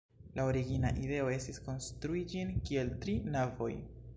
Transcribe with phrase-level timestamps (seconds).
[0.37, 3.73] La origina ideo estis konstrui ĝin kiel tri navoj.